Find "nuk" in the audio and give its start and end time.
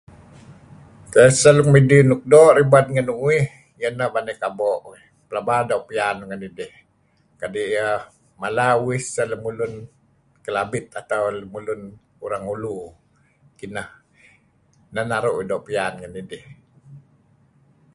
1.55-1.69, 2.09-2.21